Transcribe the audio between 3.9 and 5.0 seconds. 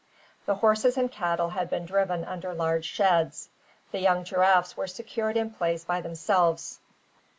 The young giraffes were